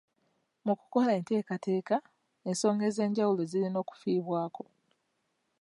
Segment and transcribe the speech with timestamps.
[0.65, 1.97] Mu kukola enteekateeka,
[2.49, 4.63] ensonga ez'enjawulo zirina okufiibwako.